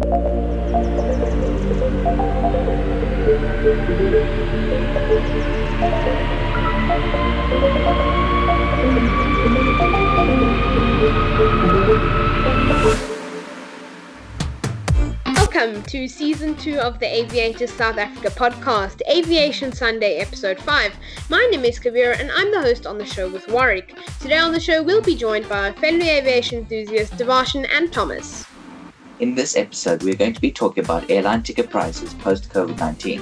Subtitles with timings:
[0.00, 0.22] Welcome
[15.82, 20.94] to season two of the Aviators South Africa podcast, Aviation Sunday, episode 5.
[21.28, 23.96] My name is Kabir and I'm the host on the show with Warwick.
[24.20, 28.47] Today on the show, we'll be joined by fellow aviation enthusiasts Devarshan and Thomas.
[29.20, 33.20] In this episode, we're going to be talking about airline ticket prices post COVID 19,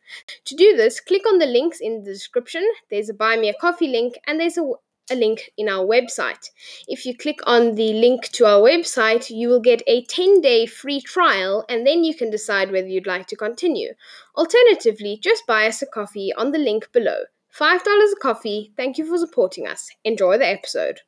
[0.46, 2.66] To do this, click on the links in the description.
[2.90, 4.72] There's a buy me a coffee link and there's a
[5.10, 6.50] a link in our website.
[6.88, 10.66] If you click on the link to our website, you will get a 10 day
[10.66, 13.94] free trial and then you can decide whether you'd like to continue.
[14.36, 17.24] Alternatively, just buy us a coffee on the link below.
[17.58, 18.72] $5 a coffee.
[18.76, 19.88] Thank you for supporting us.
[20.04, 21.00] Enjoy the episode.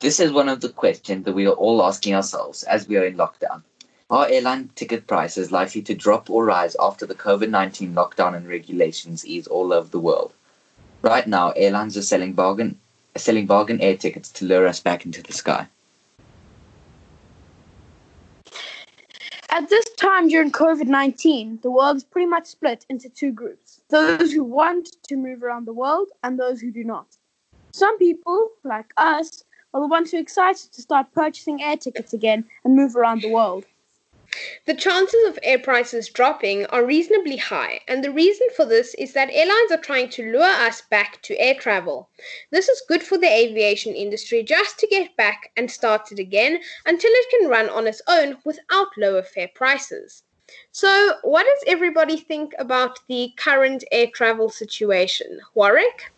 [0.00, 3.06] This is one of the questions that we are all asking ourselves as we are
[3.06, 3.62] in lockdown.
[4.10, 8.46] Are airline ticket prices likely to drop or rise after the COVID 19 lockdown and
[8.46, 10.34] regulations ease all over the world?
[11.02, 12.78] Right now, airlines are selling bargain
[13.16, 15.66] selling bargain air tickets to lure us back into the sky.
[19.50, 23.80] At this time during COVID 19, the world is pretty much split into two groups
[23.90, 27.18] those who want to move around the world and those who do not.
[27.72, 32.12] Some people, like us, are the ones who are excited to start purchasing air tickets
[32.12, 33.64] again and move around the world.
[34.64, 39.12] The chances of air prices dropping are reasonably high, and the reason for this is
[39.12, 42.08] that airlines are trying to lure us back to air travel.
[42.50, 46.60] This is good for the aviation industry just to get back and start it again
[46.86, 50.22] until it can run on its own without lower fare prices.
[50.70, 55.40] So, what does everybody think about the current air travel situation?
[55.54, 56.10] Warwick?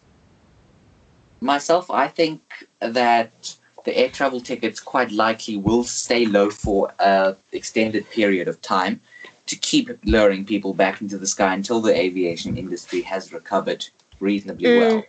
[1.40, 2.42] Myself, I think
[2.80, 8.60] that the air travel tickets quite likely will stay low for an extended period of
[8.62, 9.00] time
[9.46, 13.86] to keep luring people back into the sky until the aviation industry has recovered
[14.20, 14.80] reasonably mm.
[14.80, 15.04] well.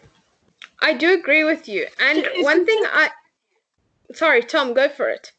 [0.82, 1.88] I do agree with you.
[2.02, 3.10] And one thing I.
[4.14, 5.32] Sorry, Tom, go for it.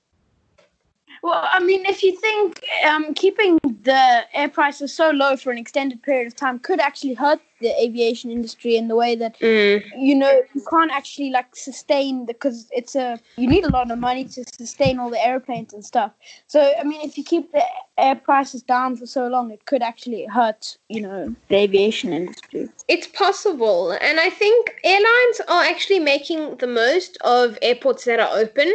[1.26, 5.58] Well, I mean, if you think um, keeping the air prices so low for an
[5.58, 9.82] extended period of time could actually hurt the aviation industry in the way that mm.
[9.96, 13.98] you know you can't actually like sustain because it's a you need a lot of
[13.98, 16.12] money to sustain all the airplanes and stuff.
[16.46, 17.64] So I mean, if you keep the
[17.98, 22.68] air prices down for so long, it could actually hurt you know the aviation industry.
[22.86, 28.30] It's possible, and I think airlines are actually making the most of airports that are
[28.32, 28.72] open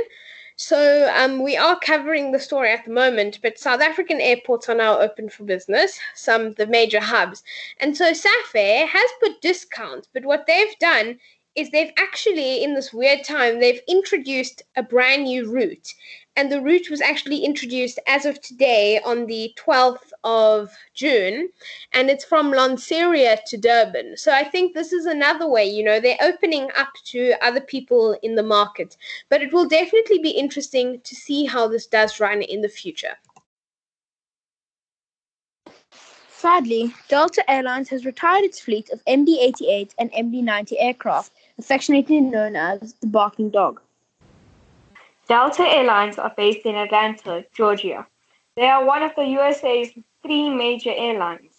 [0.58, 4.76] so um, we are covering the story at the moment, but South African airports are
[4.76, 7.44] now open for business, some the major hubs.
[7.80, 11.20] And so Safair has put discounts, but what they've done
[11.56, 15.94] is they've actually, in this weird time, they've introduced a brand new route
[16.36, 21.50] and the route was actually introduced as of today on the 12th of June,
[21.94, 24.18] and it's from Lanseria to Durban.
[24.18, 28.18] So I think this is another way, you know, they're opening up to other people
[28.24, 28.96] in the market,
[29.30, 33.18] but it will definitely be interesting to see how this does run in the future.
[36.42, 42.20] Sadly, Delta Airlines has retired its fleet of MD 88 and MD 90 aircraft, affectionately
[42.20, 43.80] known as the Barking Dog.
[45.32, 48.06] Delta Airlines are based in Atlanta, Georgia.
[48.58, 49.92] They are one of the USA's
[50.22, 51.54] three major airlines.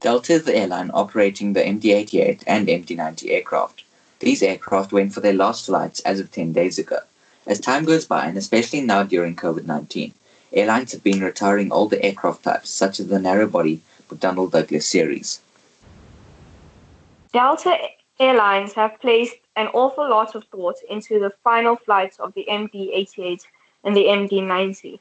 [0.00, 3.84] Delta is the airline operating the MD-88 and MD-90 aircraft.
[4.20, 7.00] These aircraft went for their last flights as of 10 days ago.
[7.46, 10.14] As time goes by, and especially now during COVID-19,
[10.54, 15.42] airlines have been retiring older aircraft types such as the narrow-body McDonnell Douglas series.
[17.34, 17.76] Delta
[18.18, 23.46] Airlines have placed an awful lot of thought into the final flights of the MD88
[23.84, 24.98] and the MD90.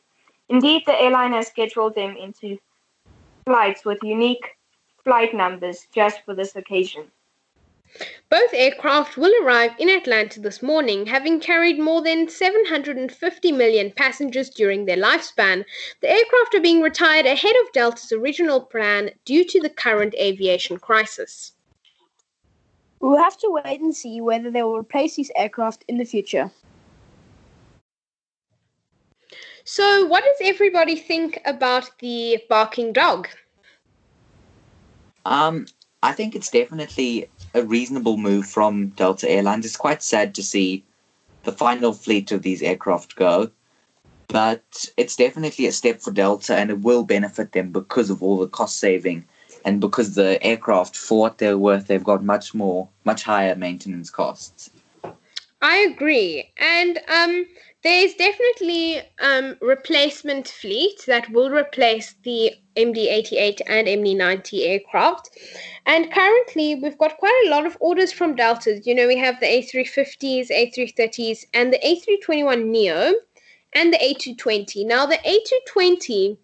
[0.50, 2.60] Indeed, the airline has scheduled them into
[3.46, 4.58] flights with unique
[5.04, 7.12] flight numbers just for this occasion.
[8.30, 14.50] Both aircraft will arrive in Atlanta this morning, having carried more than 750 million passengers
[14.50, 15.64] during their lifespan.
[16.02, 20.78] The aircraft are being retired ahead of Delta's original plan due to the current aviation
[20.80, 21.54] crisis.
[23.04, 26.50] We'll have to wait and see whether they will replace these aircraft in the future.
[29.66, 33.28] So, what does everybody think about the barking dog?
[35.26, 35.68] Um,
[36.02, 39.66] I think it's definitely a reasonable move from Delta Airlines.
[39.66, 40.86] It's quite sad to see
[41.44, 43.52] the final fleet of these aircraft go,
[44.30, 48.38] but it's definitely a step for Delta and it will benefit them because of all
[48.38, 49.26] the cost saving
[49.66, 54.10] and because the aircraft, for what they're worth, they've got much more, much higher maintenance
[54.10, 54.70] costs.
[55.62, 56.52] I agree.
[56.58, 57.46] And um,
[57.84, 65.38] there's definitely um, replacement fleet that will replace the MD88 and MD90 aircraft.
[65.86, 68.82] And currently, we've got quite a lot of orders from Delta.
[68.84, 73.14] You know, we have the A350s, A330s, and the A321 Neo
[73.74, 74.86] and the A220.
[74.86, 76.38] Now, the A220,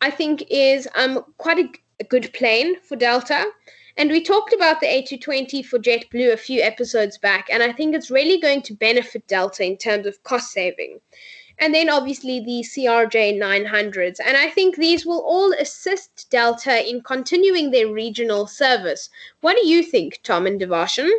[0.00, 1.68] I think, is um, quite a,
[2.00, 3.46] a good plane for Delta.
[3.96, 7.94] And we talked about the A220 for JetBlue a few episodes back, and I think
[7.94, 10.98] it's really going to benefit Delta in terms of cost saving.
[11.60, 14.18] And then obviously the CRJ 900s.
[14.24, 19.08] And I think these will all assist Delta in continuing their regional service.
[19.40, 21.10] What do you think, Tom and Devarshan?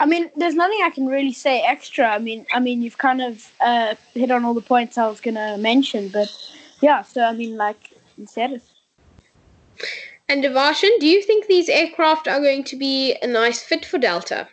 [0.00, 2.06] I mean, there's nothing I can really say extra.
[2.08, 5.20] I mean, I mean, you've kind of uh, hit on all the points I was
[5.20, 6.28] gonna mention, but
[6.80, 7.02] yeah.
[7.02, 8.60] So I mean, like you said.
[10.28, 13.98] And Devarshan, do you think these aircraft are going to be a nice fit for
[13.98, 14.48] Delta?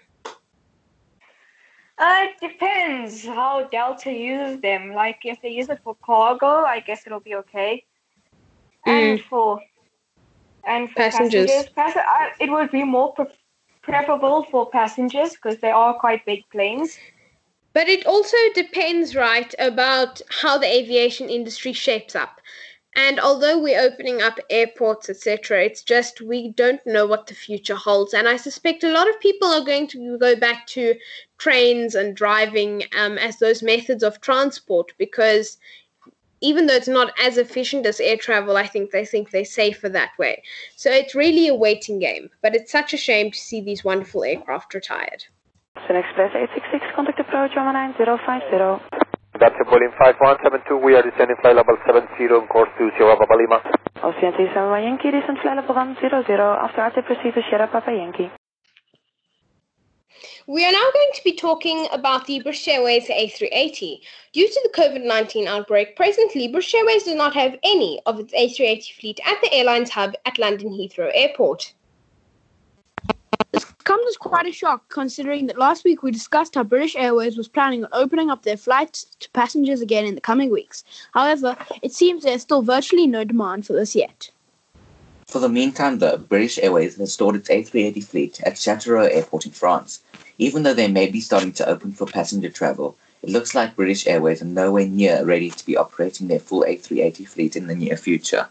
[1.98, 4.94] Uh, it depends how Delta uses them.
[4.94, 7.86] Like if they use it for cargo, I guess it'll be okay.
[8.86, 9.24] And Mm.
[9.24, 9.62] for
[10.66, 11.50] and for Passengers.
[11.50, 13.26] passengers, pass- uh, it would be more pre-
[13.82, 16.98] preferable for passengers because they are quite big planes.
[17.74, 22.42] But it also depends, right, about how the aviation industry shapes up.
[22.96, 27.76] And although we're opening up airports, etc., it's just we don't know what the future
[27.76, 28.14] holds.
[28.14, 30.96] And I suspect a lot of people are going to go back to
[31.38, 35.58] trains and driving um, as those methods of transport because
[36.42, 39.88] even though it's not as efficient as air travel, I think they think they're safer
[39.90, 40.44] that way.
[40.76, 42.30] So it's really a waiting game.
[42.42, 45.24] But it's such a shame to see these wonderful aircraft retired.
[45.78, 48.91] SunExpress 866, contact approach 190 550.
[49.42, 53.58] Captain Boeing 5172, we are descending flight level 70 on course to Sierra Papa Lima.
[54.06, 55.98] Ocean 371 Yankee, descend flight level 10.
[56.06, 58.30] After active, proceed to Sierra Papa Yankee.
[60.46, 64.02] We are now going to be talking about the British Airways A380.
[64.32, 68.32] Due to the COVID 19 outbreak, presently British Airways does not have any of its
[68.34, 71.74] A380 fleet at the airline's hub at London Heathrow Airport.
[73.52, 77.38] This comes as quite a shock considering that last week we discussed how British Airways
[77.38, 80.86] was planning on opening up their flights to passengers again in the coming weeks.
[81.14, 84.32] However, it seems there's still virtually no demand for this yet.
[85.28, 89.52] For the meantime, though, British Airways has stored its A380 fleet at Châteauroux Airport in
[89.52, 90.02] France.
[90.38, 94.08] Even though they may be starting to open for passenger travel, it looks like British
[94.08, 97.98] Airways are nowhere near ready to be operating their full A380 fleet in the near
[97.98, 98.48] future.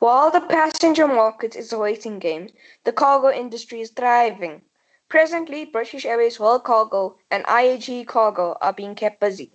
[0.00, 2.50] While the passenger market is a waiting game,
[2.84, 4.62] the cargo industry is thriving.
[5.08, 9.50] Presently, British Airways World Cargo and IAG Cargo are being kept busy.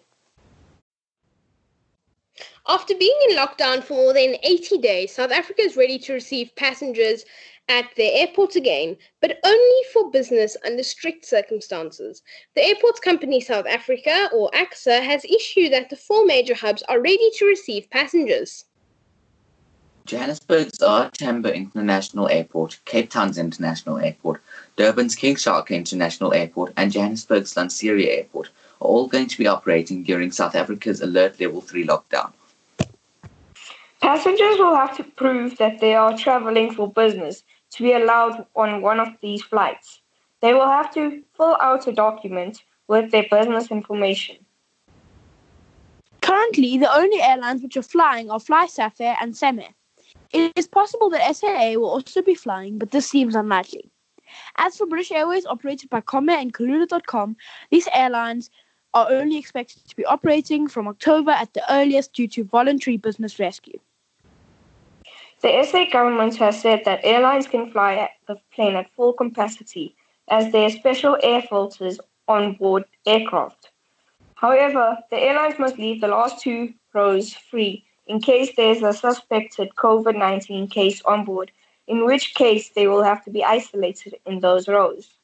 [2.68, 6.54] After being in lockdown for more than 80 days, South Africa is ready to receive
[6.58, 7.24] passengers
[7.70, 12.22] at their airports again, but only for business under strict circumstances.
[12.56, 17.00] The Airports Company South Africa, or ACSA, has issued that the four major hubs are
[17.00, 18.66] ready to receive passengers.
[20.06, 21.10] Johannesburg's R.
[21.12, 24.42] Tambo International Airport, Cape Town's International Airport,
[24.76, 28.50] Durban's King Shaka International Airport, and Johannesburg's Lanseria Airport
[28.82, 32.34] are all going to be operating during South Africa's Alert Level 3 lockdown.
[34.02, 38.82] Passengers will have to prove that they are traveling for business to be allowed on
[38.82, 40.02] one of these flights.
[40.42, 44.36] They will have to fill out a document with their business information.
[46.20, 49.74] Currently, the only airlines which are flying are Fly Safair and CemAir.
[50.34, 53.92] It is possible that SAA will also be flying, but this seems unlikely.
[54.58, 57.38] As for British Airways, operated by Comair and Kulula.com,
[57.70, 58.50] these airlines
[58.96, 63.40] are only expected to be operating from October at the earliest due to voluntary business
[63.40, 63.80] rescue.
[65.42, 69.96] The SA government has said that airlines can fly the plane at full capacity
[70.30, 73.70] as there are special air filters on board aircraft.
[74.36, 79.70] However, the airlines must leave the last two rows free in case there's a suspected
[79.76, 81.52] COVID 19 case on board,
[81.88, 85.16] in which case they will have to be isolated in those rows.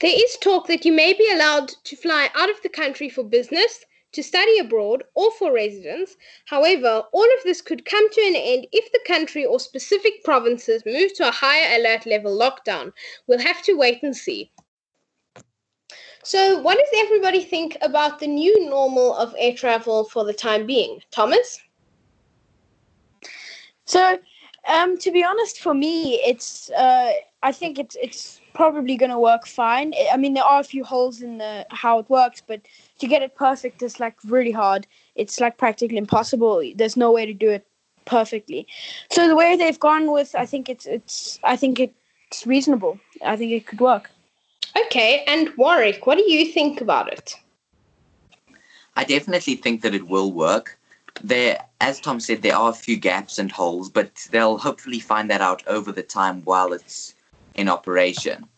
[0.00, 3.24] There is talk that you may be allowed to fly out of the country for
[3.24, 6.16] business, to study abroad, or for residence.
[6.44, 10.84] However, all of this could come to an end if the country or specific provinces
[10.84, 12.92] move to a higher alert level lockdown.
[13.26, 14.52] We'll have to wait and see.
[16.24, 20.66] So, what does everybody think about the new normal of air travel for the time
[20.66, 21.00] being?
[21.10, 21.60] Thomas?
[23.84, 24.18] So,
[24.66, 27.12] um, to be honest, for me, it's uh,
[27.42, 29.92] I think it's it's probably going to work fine.
[30.10, 32.62] I mean, there are a few holes in the how it works, but
[33.00, 34.86] to get it perfect is like really hard.
[35.16, 36.62] It's like practically impossible.
[36.74, 37.66] There's no way to do it
[38.06, 38.66] perfectly.
[39.10, 42.98] So the way they've gone with, I think it's it's I think it's reasonable.
[43.22, 44.13] I think it could work.
[44.76, 47.36] Okay, and Warwick, what do you think about it?
[48.96, 50.78] I definitely think that it will work.
[51.22, 55.30] There, as Tom said, there are a few gaps and holes, but they'll hopefully find
[55.30, 57.14] that out over the time while it's
[57.54, 58.48] in operation.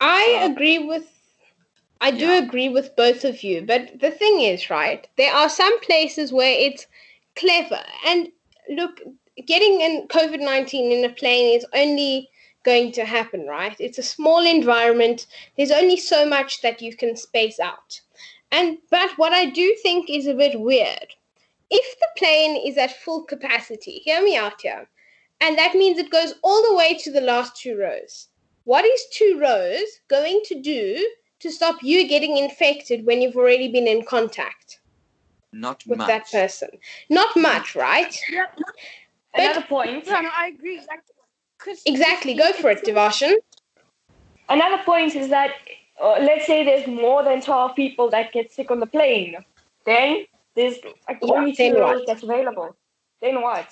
[0.00, 1.08] I agree with
[2.00, 2.38] I do Yeah.
[2.38, 6.52] agree with both of you, but the thing is, right, there are some places where
[6.52, 6.86] it's
[7.36, 7.84] clever.
[8.04, 8.28] And
[8.68, 9.00] look,
[9.46, 12.28] getting in COVID 19 in a plane is only
[12.64, 13.76] going to happen, right?
[13.78, 15.26] It's a small environment,
[15.56, 18.00] there's only so much that you can space out.
[18.50, 21.14] And but what I do think is a bit weird.
[21.70, 24.88] If the plane is at full capacity, hear me out here,
[25.40, 28.28] and that means it goes all the way to the last two rows.
[28.64, 31.08] What is two rows going to do
[31.40, 34.78] to stop you getting infected when you've already been in contact
[35.52, 36.08] Not with much.
[36.08, 36.68] that person?
[37.08, 38.16] Not much, right?
[39.34, 40.06] Another point.
[40.06, 40.76] Yeah, no, I agree.
[40.76, 41.11] Exactly.
[41.64, 42.34] 'Cause Exactly.
[42.34, 43.34] Go for it, Devarshan.
[44.48, 45.52] Another point is that
[46.02, 49.36] uh, let's say there's more than 12 people that get sick on the plane.
[49.86, 50.26] Then
[50.56, 50.78] there's
[51.08, 51.96] like Yeah, only then two what?
[51.96, 52.76] rows that's available.
[53.20, 53.68] Then what?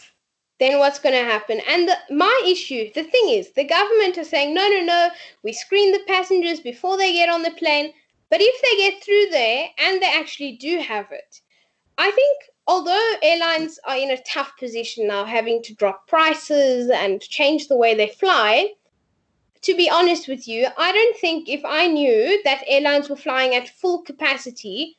[0.60, 1.60] Then what's going to happen?
[1.68, 5.10] And the, my issue, the thing is, the government are saying, no, no, no,
[5.42, 7.92] we screen the passengers before they get on the plane.
[8.30, 11.40] But if they get through there and they actually do have it,
[11.98, 12.38] I think
[12.70, 17.76] although airlines are in a tough position now, having to drop prices and change the
[17.76, 18.68] way they fly,
[19.62, 23.56] to be honest with you, I don't think if I knew that airlines were flying
[23.56, 24.96] at full capacity,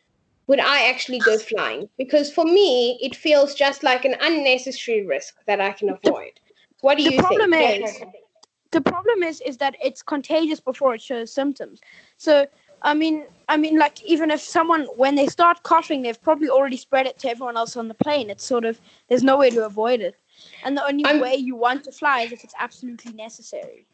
[0.47, 1.87] would I actually go flying?
[1.97, 6.33] Because for me, it feels just like an unnecessary risk that I can avoid.
[6.81, 7.85] What do the you problem think?
[7.85, 8.01] is
[8.71, 11.79] the problem is is that it's contagious before it shows symptoms.
[12.17, 12.47] So
[12.81, 16.77] I mean, I mean, like even if someone when they start coughing, they've probably already
[16.77, 18.29] spread it to everyone else on the plane.
[18.29, 20.15] It's sort of there's no way to avoid it,
[20.63, 23.85] and the only I'm- way you want to fly is if it's absolutely necessary.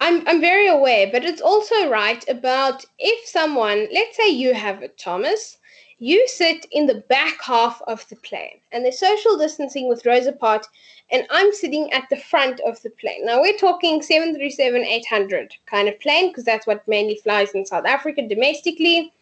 [0.00, 4.82] I'm I'm very aware, but it's also right about if someone, let's say you have
[4.82, 5.58] it, Thomas,
[5.98, 10.26] you sit in the back half of the plane and there's social distancing with rows
[10.26, 10.66] apart,
[11.10, 13.24] and I'm sitting at the front of the plane.
[13.24, 17.86] Now we're talking 737 800 kind of plane because that's what mainly flies in South
[17.86, 19.12] Africa domestically.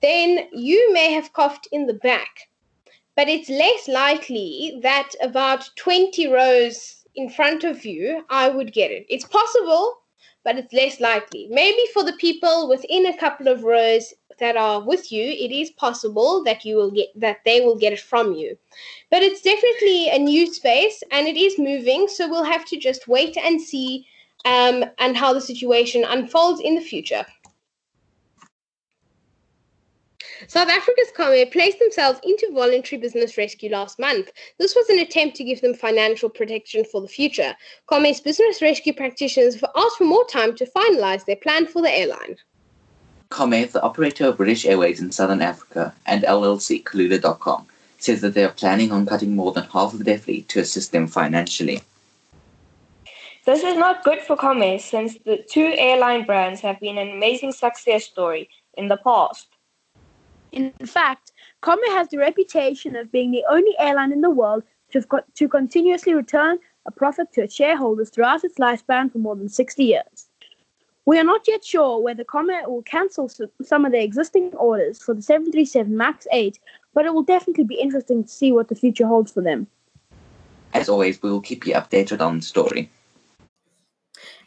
[0.00, 2.48] Then you may have coughed in the back,
[3.16, 8.90] but it's less likely that about 20 rows in front of you, I would get
[8.90, 9.06] it.
[9.08, 9.98] It's possible,
[10.42, 11.48] but it's less likely.
[11.50, 15.70] Maybe for the people within a couple of rows that are with you, it is
[15.70, 18.56] possible that you will get that they will get it from you.
[19.10, 23.08] But it's definitely a new space and it is moving, so we'll have to just
[23.08, 24.06] wait and see
[24.44, 27.24] um, and how the situation unfolds in the future.
[30.46, 34.30] South Africa's Comair placed themselves into voluntary business rescue last month.
[34.58, 37.54] This was an attempt to give them financial protection for the future.
[37.88, 42.36] Comair's business rescue practitioners asked for more time to finalize their plan for the airline.
[43.34, 47.66] Comair, the operator of British Airways in Southern Africa, and LLC Kulula.com,
[47.98, 50.92] says that they are planning on cutting more than half of their fleet to assist
[50.92, 51.82] them financially.
[53.44, 57.50] This is not good for Comair since the two airline brands have been an amazing
[57.50, 59.48] success story in the past.
[60.52, 64.62] In fact, Comair has the reputation of being the only airline in the world
[64.92, 69.18] to, have got, to continuously return a profit to its shareholders throughout its lifespan for
[69.18, 70.28] more than 60 years.
[71.06, 73.30] We are not yet sure whether Comair will cancel
[73.62, 76.58] some of their existing orders for the 737 MAX 8,
[76.94, 79.66] but it will definitely be interesting to see what the future holds for them.
[80.72, 82.90] As always, we will keep you updated on the story.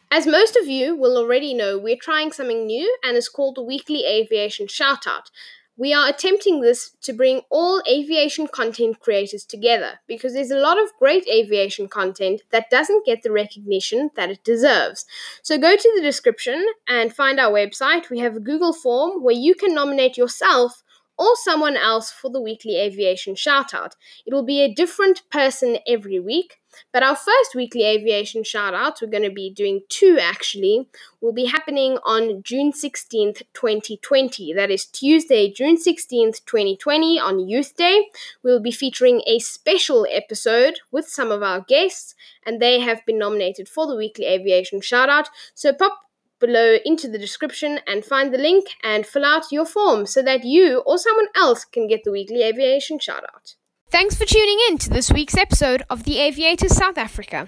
[0.10, 3.62] As most of you will already know, we're trying something new and it's called the
[3.62, 5.30] Weekly Aviation Shoutout.
[5.78, 10.82] We are attempting this to bring all aviation content creators together because there's a lot
[10.82, 15.06] of great aviation content that doesn't get the recognition that it deserves.
[15.44, 18.10] So go to the description and find our website.
[18.10, 20.84] We have a Google form where you can nominate yourself
[21.18, 23.94] or someone else for the weekly aviation shoutout.
[24.26, 26.60] It will be a different person every week.
[26.92, 30.88] But our first weekly aviation shout shoutouts, we're going to be doing two actually,
[31.22, 34.54] will be happening on June 16th, 2020.
[34.54, 38.08] That is Tuesday, June 16th, 2020, on Youth Day.
[38.44, 42.16] We'll be featuring a special episode with some of our guests,
[42.46, 45.28] and they have been nominated for the weekly aviation shoutout.
[45.54, 46.00] So pop
[46.40, 50.44] below into the description and find the link and fill out your form so that
[50.44, 53.56] you or someone else can get the weekly aviation shoutout.
[53.90, 57.48] Thanks for tuning in to this week's episode of The Aviators South Africa.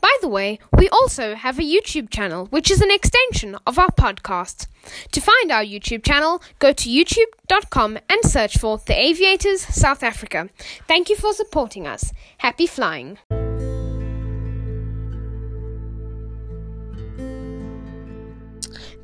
[0.00, 3.90] By the way, we also have a YouTube channel, which is an extension of our
[3.90, 4.68] podcast.
[5.10, 10.50] To find our YouTube channel, go to youtube.com and search for The Aviators South Africa.
[10.86, 12.12] Thank you for supporting us.
[12.38, 13.18] Happy flying!